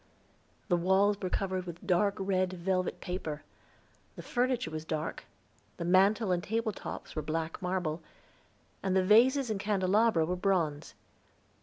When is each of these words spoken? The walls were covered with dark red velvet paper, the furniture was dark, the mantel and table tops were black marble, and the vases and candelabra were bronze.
The 0.67 0.75
walls 0.77 1.21
were 1.21 1.29
covered 1.29 1.67
with 1.67 1.85
dark 1.85 2.15
red 2.17 2.53
velvet 2.53 3.01
paper, 3.01 3.43
the 4.15 4.23
furniture 4.23 4.71
was 4.71 4.83
dark, 4.83 5.25
the 5.77 5.85
mantel 5.85 6.31
and 6.31 6.43
table 6.43 6.71
tops 6.71 7.15
were 7.15 7.21
black 7.21 7.61
marble, 7.61 8.01
and 8.81 8.95
the 8.95 9.05
vases 9.05 9.51
and 9.51 9.59
candelabra 9.59 10.25
were 10.25 10.35
bronze. 10.35 10.95